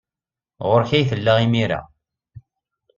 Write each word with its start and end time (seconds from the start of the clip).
Ɣer-k 0.69 0.91
ay 0.97 1.05
tella 1.09 1.33
imir-a. 1.45 1.81